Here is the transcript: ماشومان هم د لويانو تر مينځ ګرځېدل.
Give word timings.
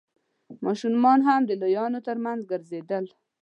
ماشومان 0.65 1.19
هم 1.27 1.41
د 1.45 1.51
لويانو 1.61 1.99
تر 2.07 2.15
مينځ 2.23 2.41
ګرځېدل. 2.51 3.05